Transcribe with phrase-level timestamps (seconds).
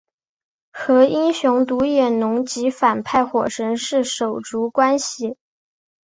[0.73, 5.37] 和英雄独眼龙及反派火神是手足关系。